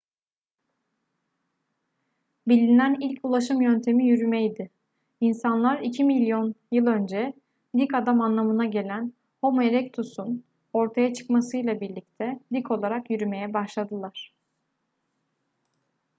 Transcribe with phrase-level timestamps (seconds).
[2.47, 4.69] bilinen ilk ulaşım yöntemi yürümeydi.
[5.21, 7.33] i̇nsanlar iki milyon yıl önce
[7.77, 10.43] dik adam anlamına gelen homo erectus'un
[10.73, 14.33] ortaya çıkmasıyla birlikte dik olarak yürümeye başladılar